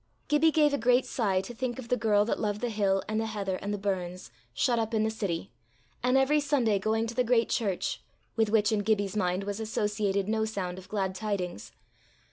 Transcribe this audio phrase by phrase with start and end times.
[0.29, 3.21] Gibbie gave a great sigh to think of the girl that loved the hill and
[3.21, 5.51] the heather and the burns, shut up in the city,
[6.01, 8.01] and every Sunday going to the great church
[8.35, 11.71] with which in Gibbie's mind was associated no sound of glad tidings.